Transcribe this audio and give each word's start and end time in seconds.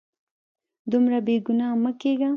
دومره 0.91 1.17
بې 1.25 1.35
ګناه 1.45 1.75
مه 1.83 1.91
کیږه 2.01 2.29